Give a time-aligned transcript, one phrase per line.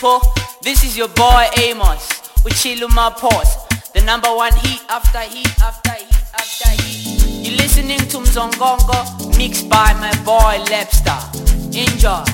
[0.00, 0.20] people.
[0.62, 2.08] This is your boy Amos.
[2.42, 2.56] With
[2.94, 3.68] my pause.
[3.92, 7.46] The number one heat after heat after heat after heat.
[7.46, 11.20] You listening to Mzongongo, mixed by my boy Lepstar.
[11.74, 12.24] Enjoy.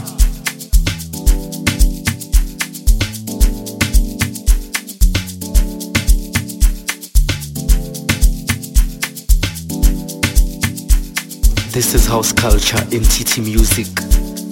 [11.73, 13.89] This is house culture MTT music.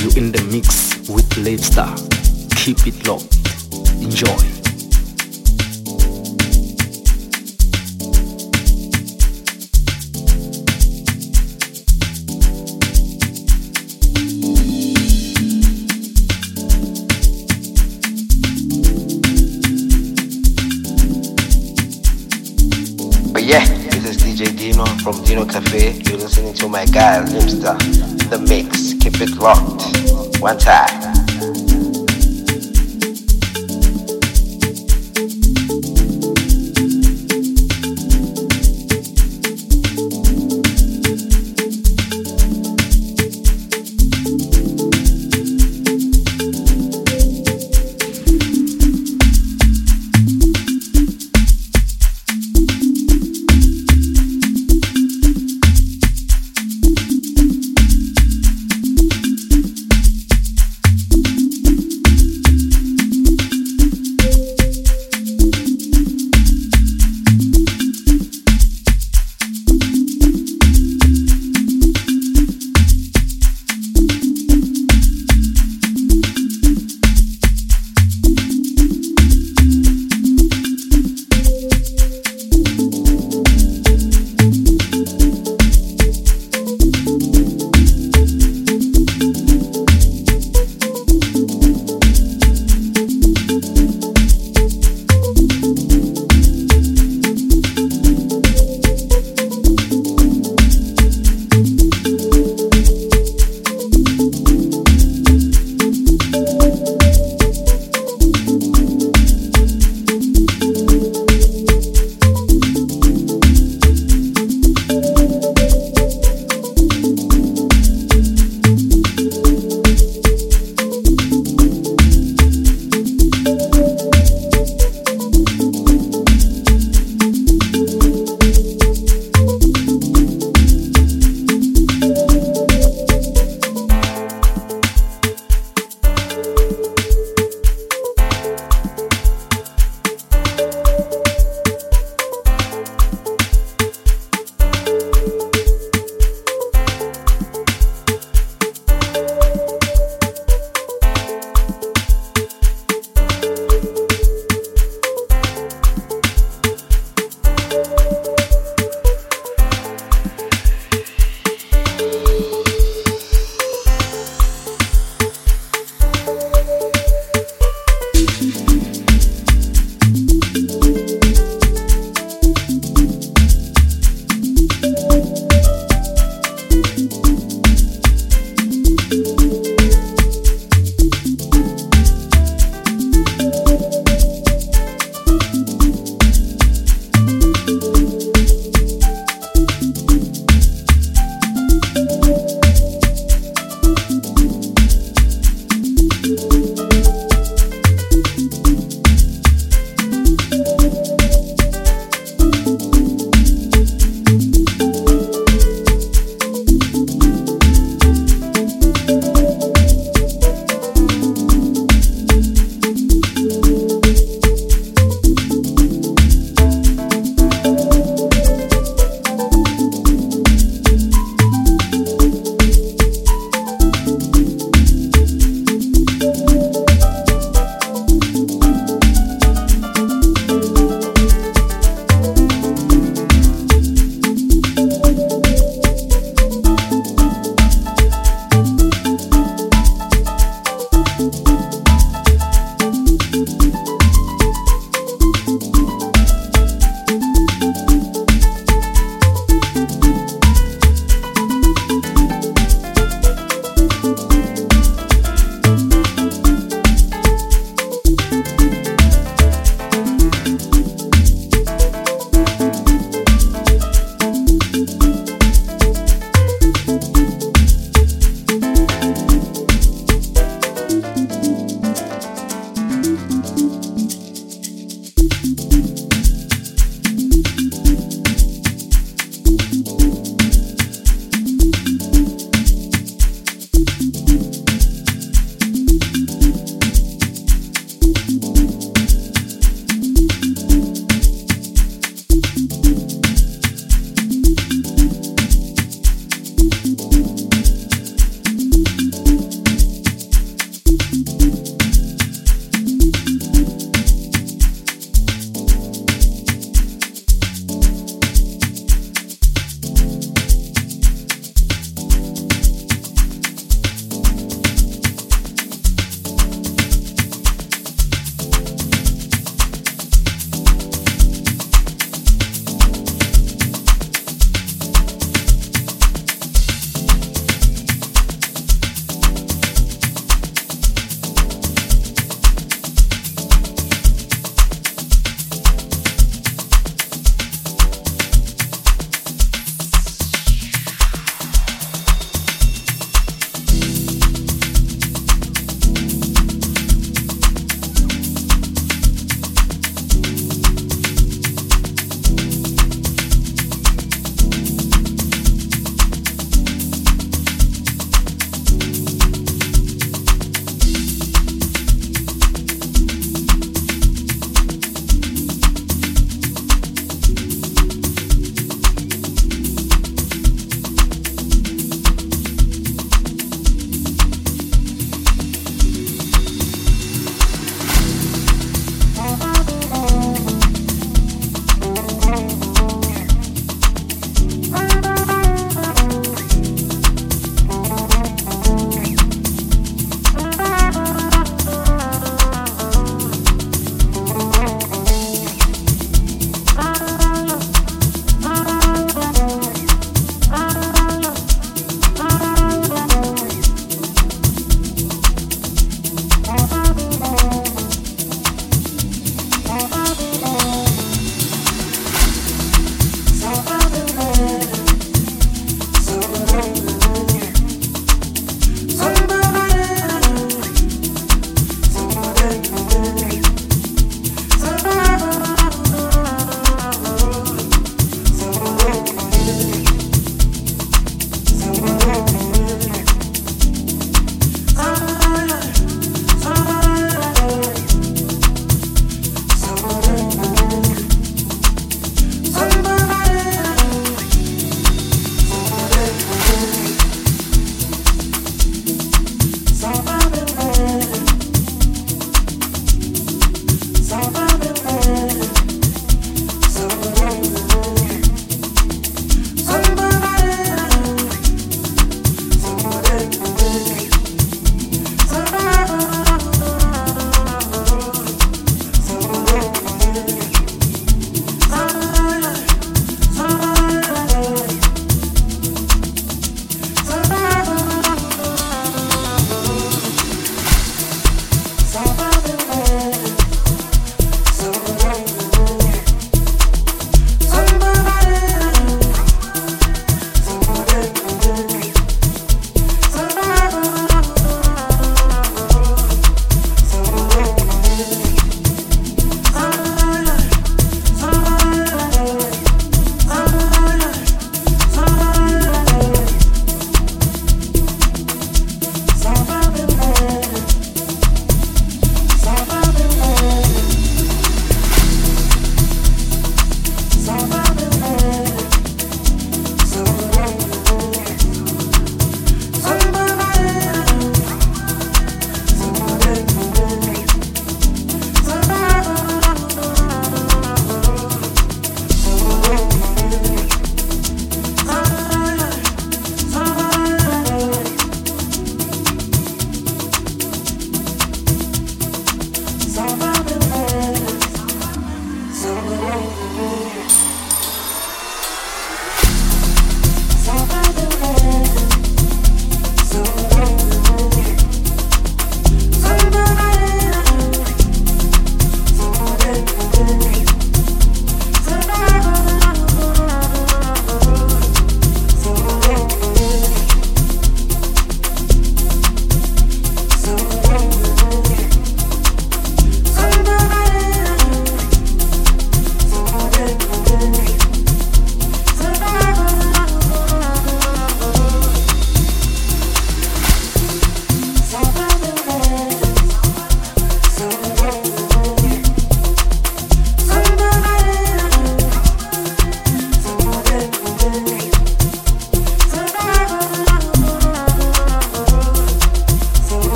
[0.00, 2.11] You in the mix with Lepstar.
[2.62, 3.24] Keep it locked.
[4.00, 4.28] Enjoy.
[23.32, 25.94] But yeah, this is DJ Dino from Dino Cafe.
[26.04, 27.76] You're listening to my guy Limster.
[28.30, 28.94] The mix.
[29.02, 30.40] Keep it locked.
[30.40, 30.91] One time.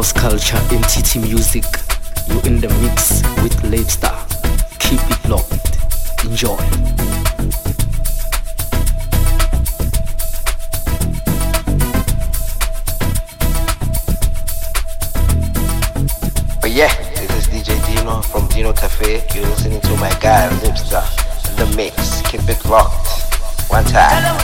[0.00, 1.64] House culture, MTT music.
[2.28, 4.16] You in the mix with Labestar.
[4.78, 5.76] Keep it locked.
[6.24, 6.56] Enjoy.
[16.62, 19.22] But yeah, this is DJ Dino from Dino Cafe.
[19.34, 21.04] You're listening to my guy Lipstar.
[21.56, 22.22] The mix.
[22.22, 23.06] Keep it locked.
[23.68, 24.39] One time.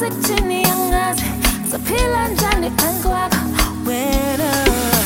[0.00, 1.24] Music chini angazi
[1.70, 3.30] Sa pila njani angwa
[3.86, 4.99] Wait up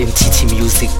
[0.00, 0.99] culture in TT Music.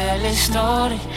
[0.00, 1.09] tutte le storie.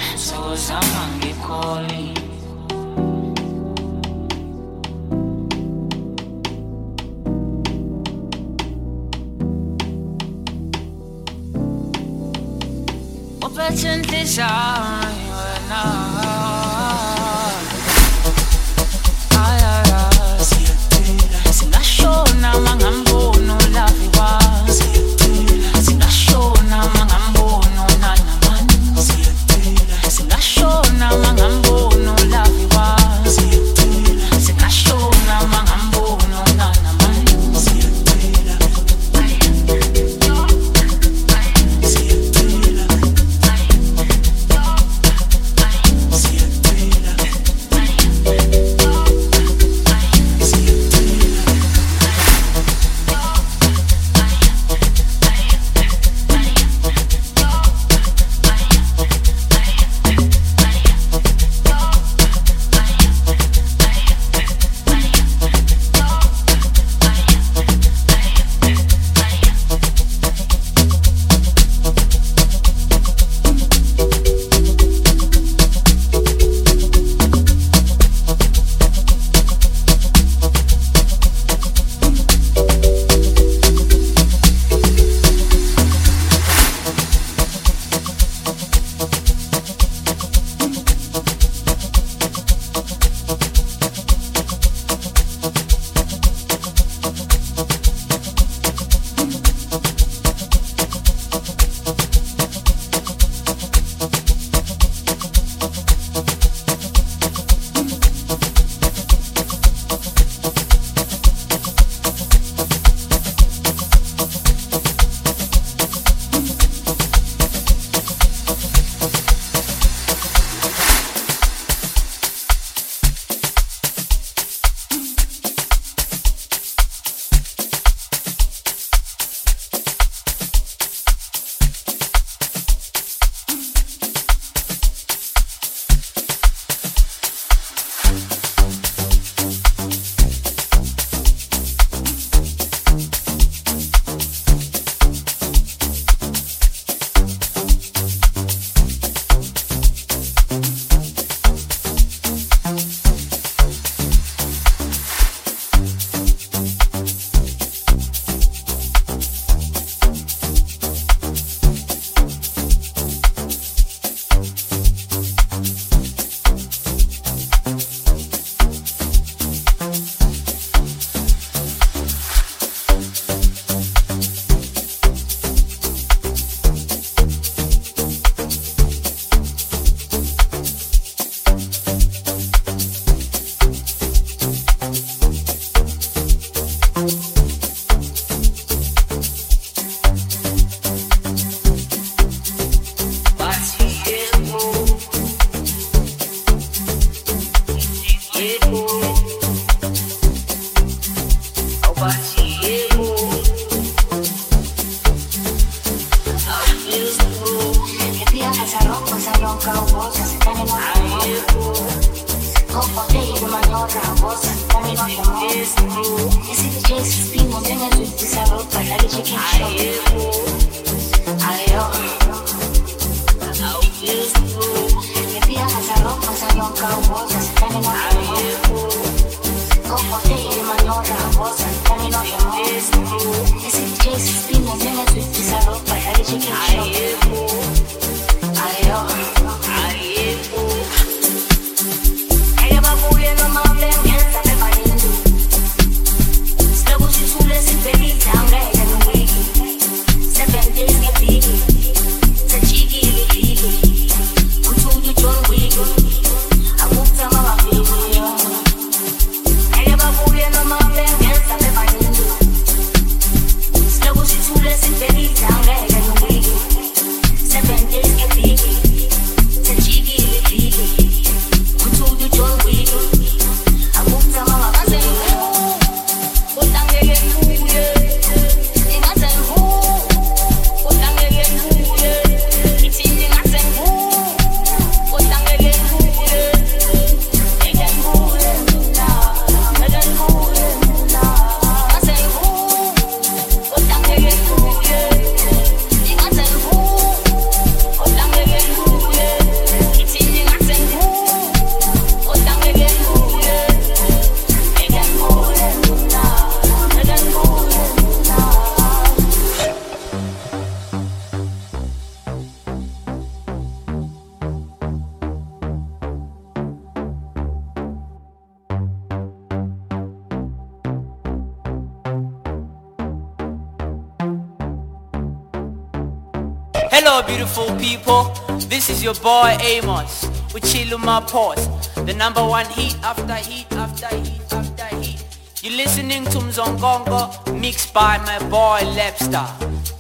[337.94, 339.50] By my boy Lepstar.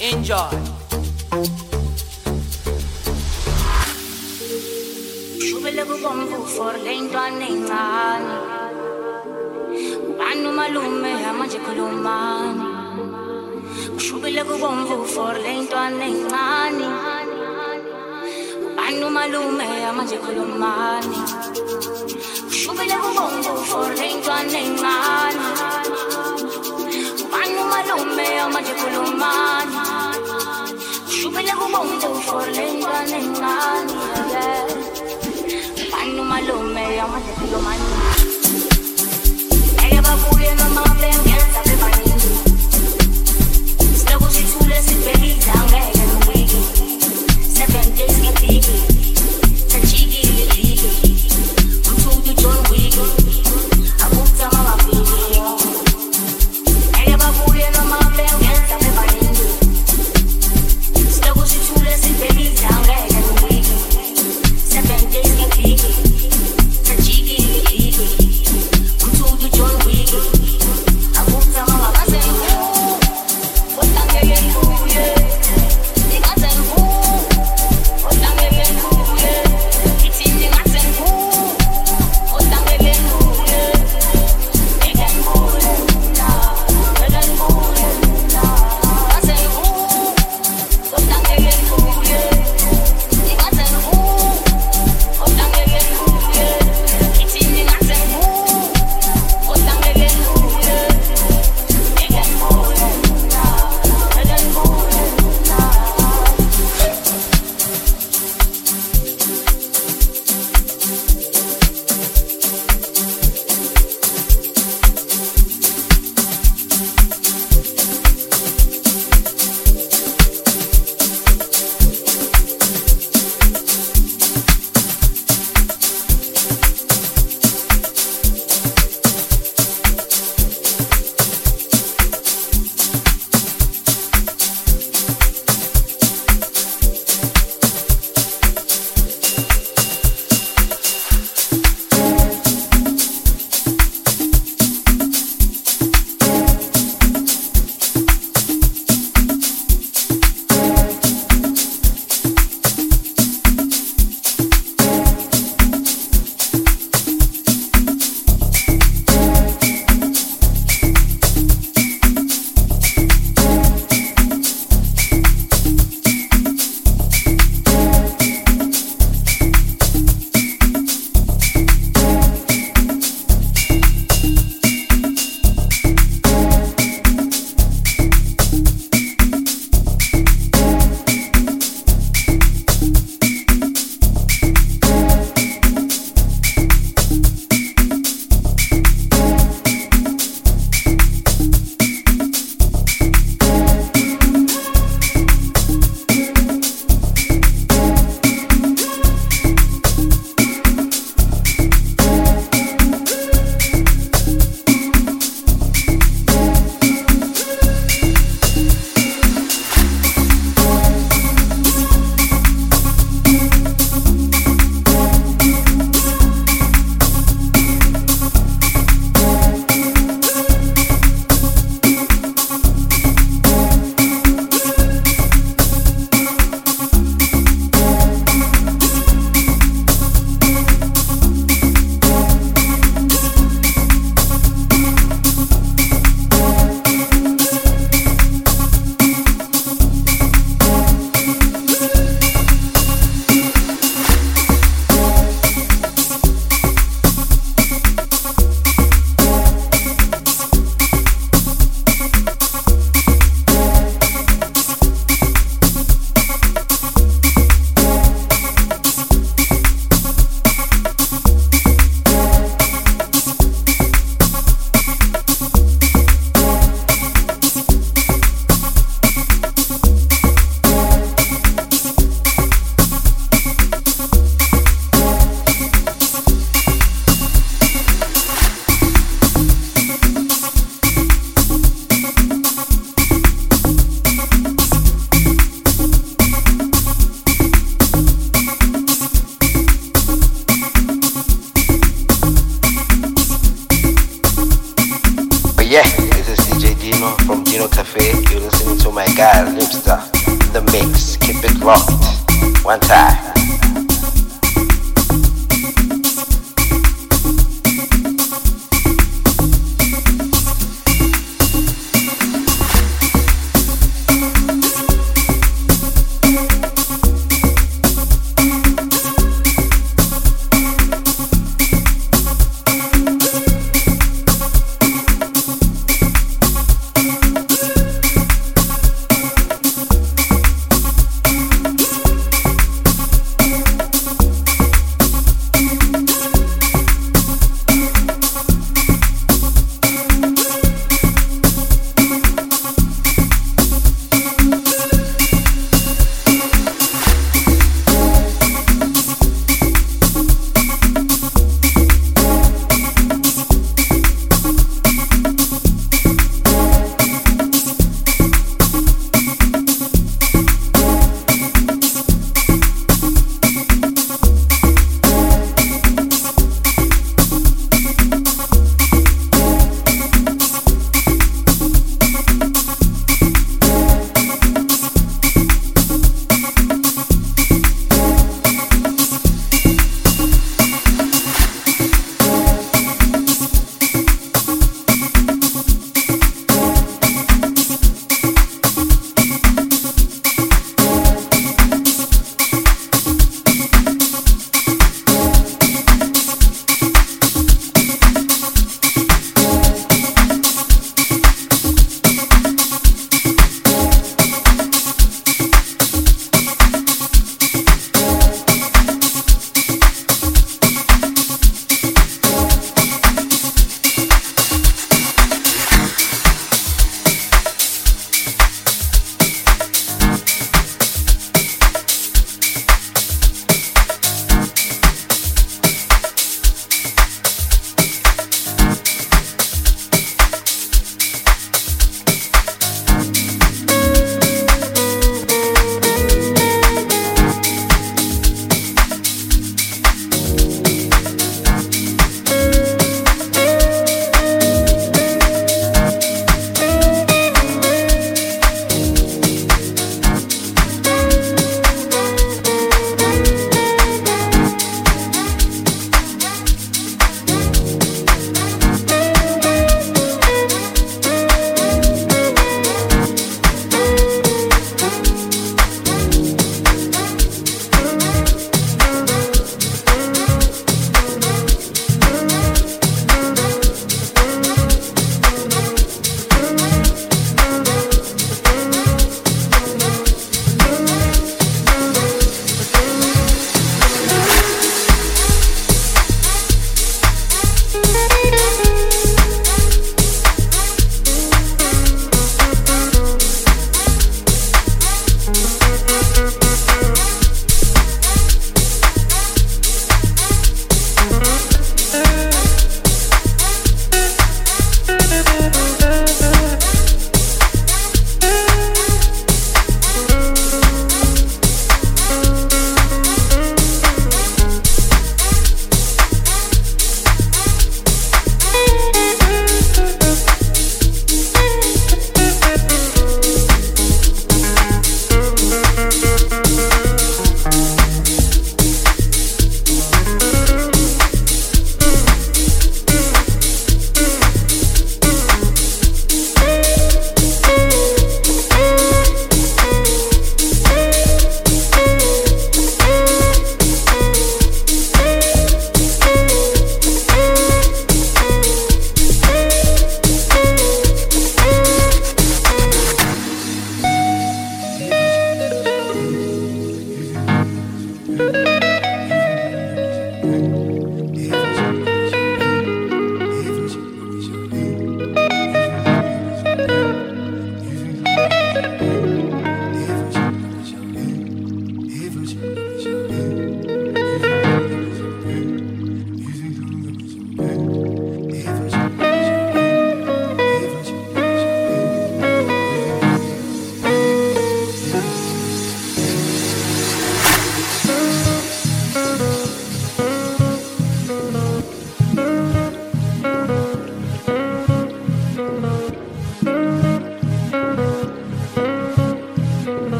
[0.00, 0.50] Enjoy.
[5.44, 8.34] Shubele kubomvu for le ntwana encane
[10.08, 12.64] ubani umalume amanje khulumani
[13.96, 16.86] ushubile kubomvu for le ntwana encane
[18.66, 21.18] ubani umalume amanje khulumani
[22.50, 24.58] ushubile kubomvu for le ntwana
[32.30, 33.92] for le ntwana encane
[34.32, 34.66] yeah.
[35.92, 37.88] Manu malume, amanje khulumani
[39.84, 40.82] Eke babuye noma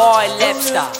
[0.00, 0.99] boy Lepstar.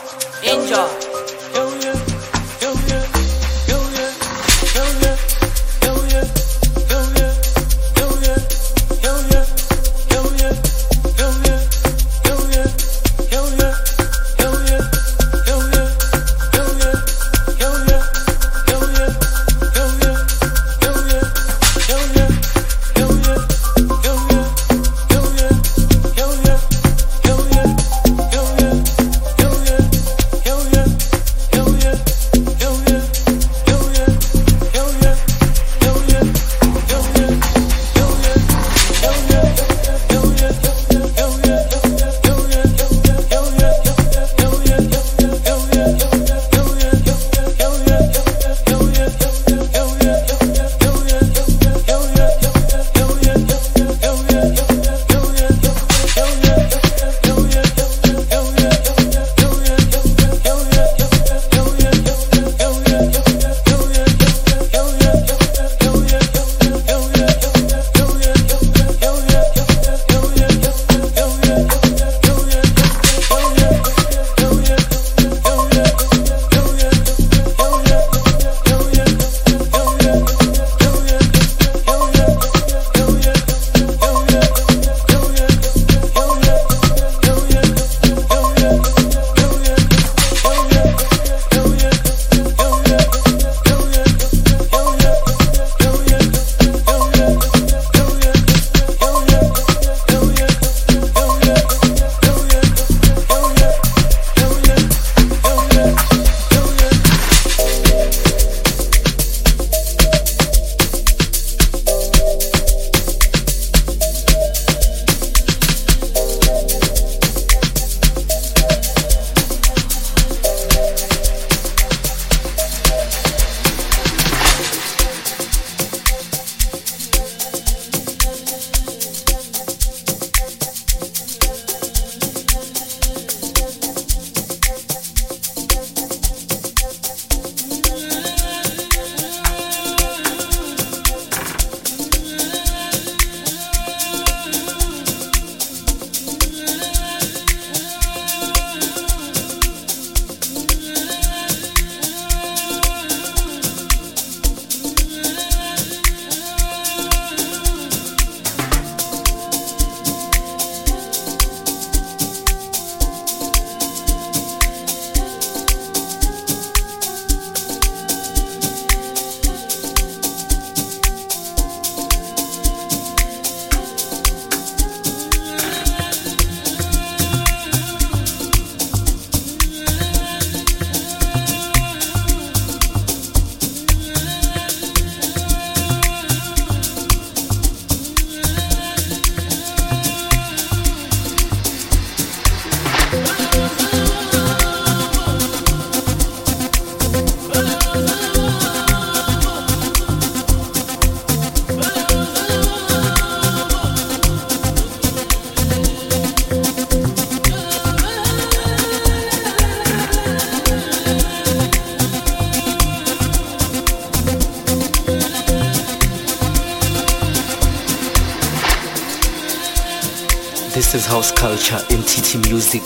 [221.21, 222.81] House culture in TT Music.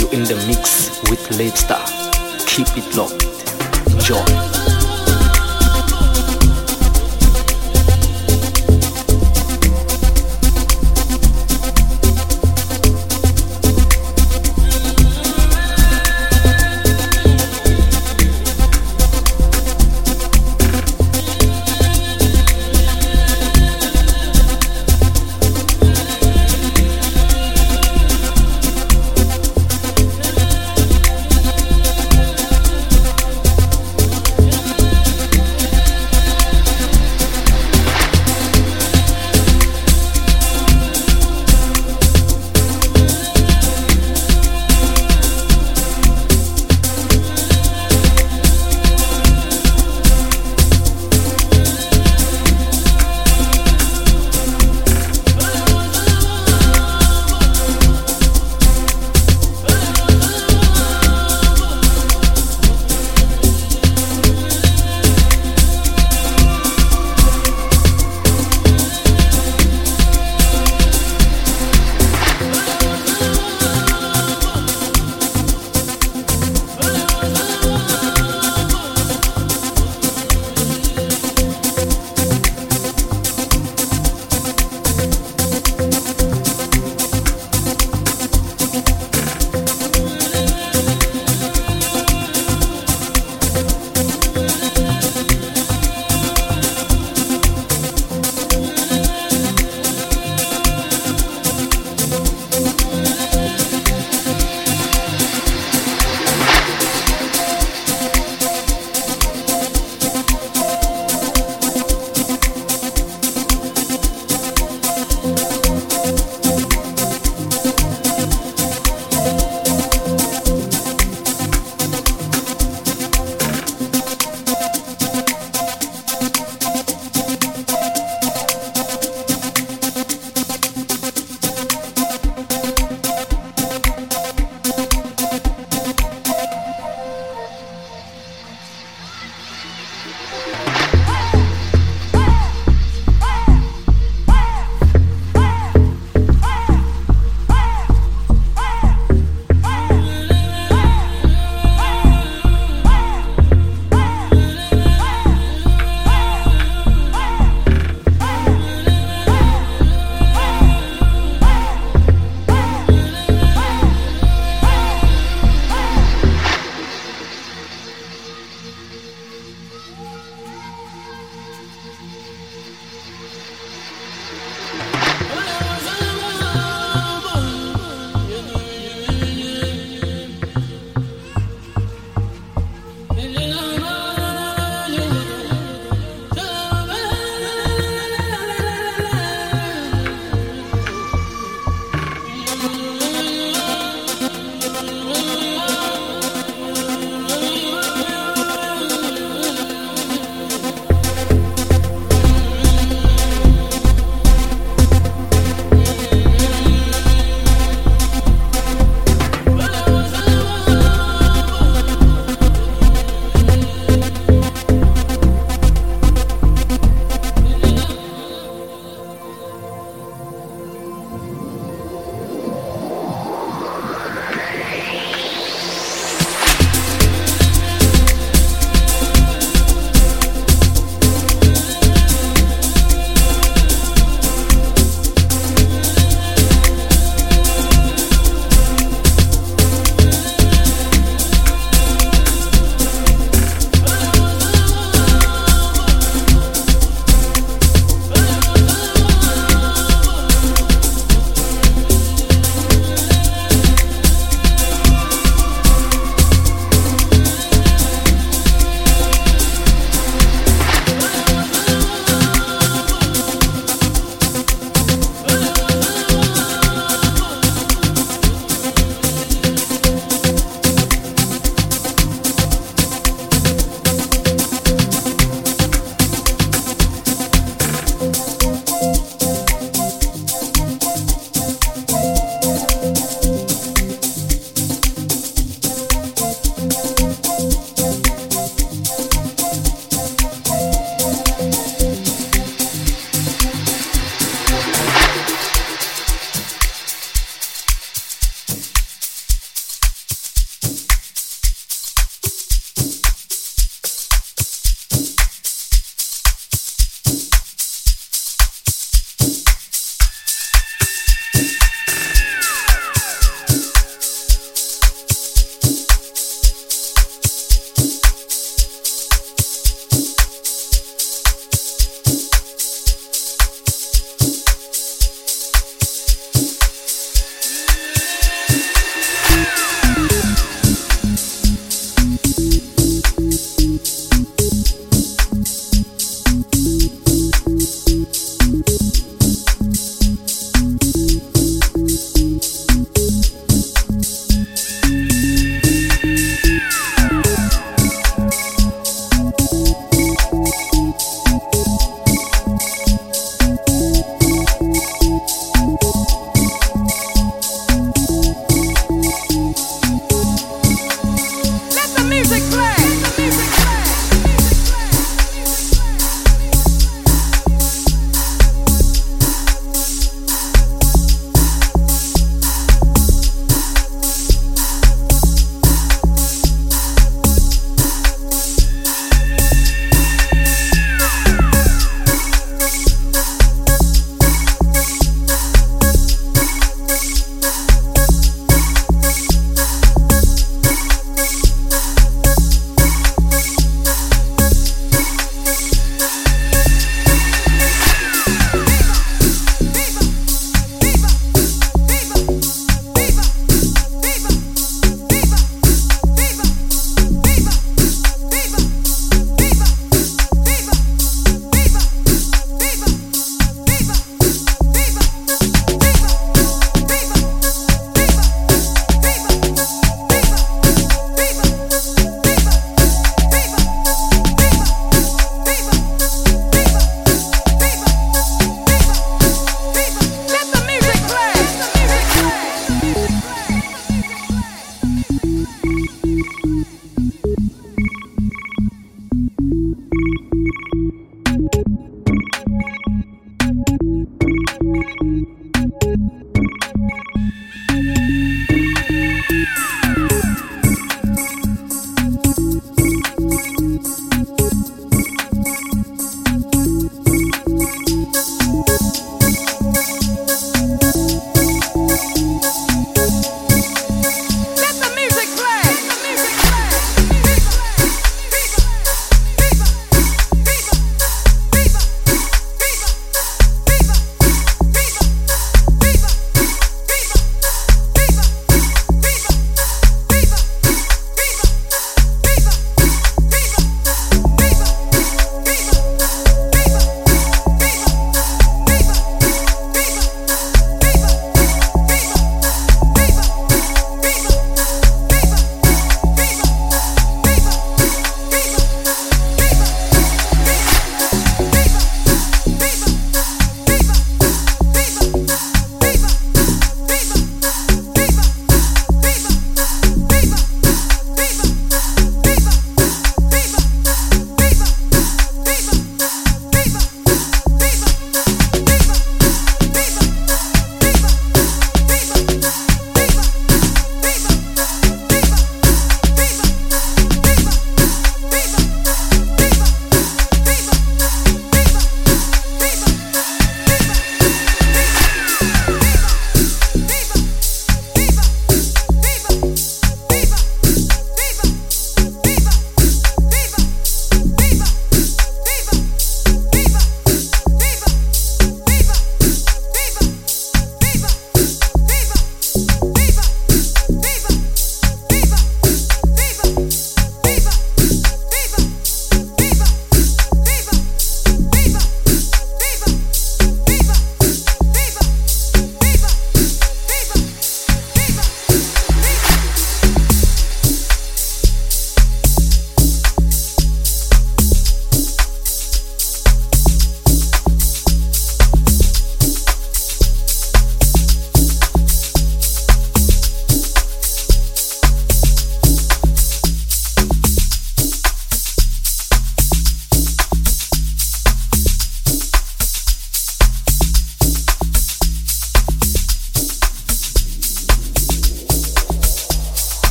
[0.00, 1.84] You in the mix with Labestar.
[2.46, 3.24] Keep it locked.
[3.92, 4.57] Enjoy.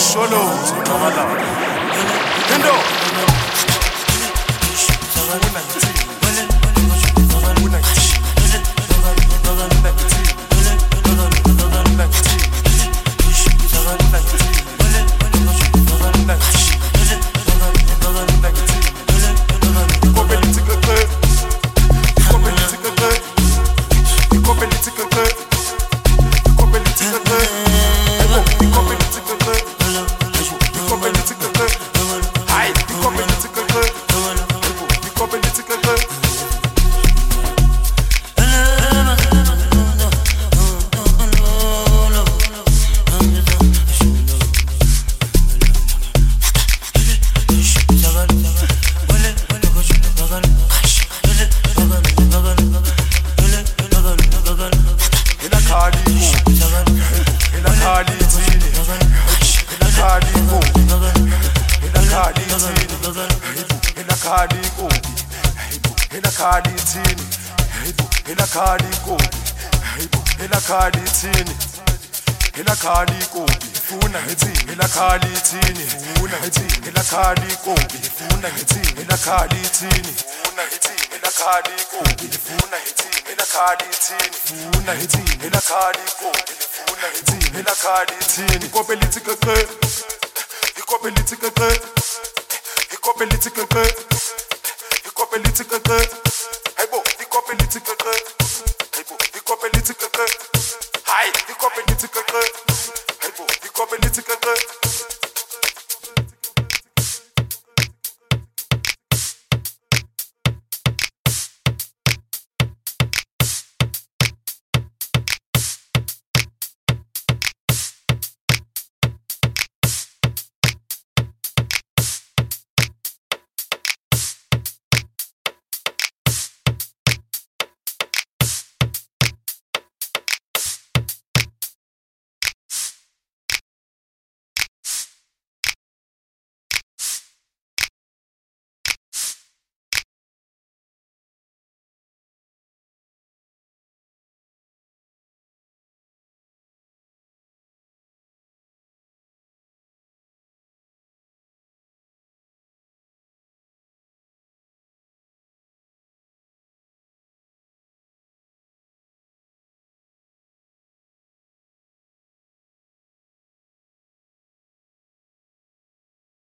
[0.00, 1.36] isholozi uqabalao
[2.54, 2.74] into